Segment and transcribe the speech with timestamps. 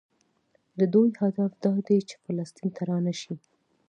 [0.79, 3.35] د دوی هدف دا دی چې فلسطین ته رانشي.